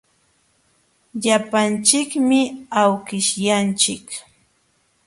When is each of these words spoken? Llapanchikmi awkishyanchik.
Llapanchikmi 1.21 2.39
awkishyanchik. 2.81 4.07